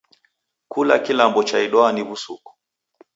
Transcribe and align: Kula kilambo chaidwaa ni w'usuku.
Kula 0.71 0.95
kilambo 1.05 1.41
chaidwaa 1.49 1.91
ni 1.93 2.01
w'usuku. 2.07 2.51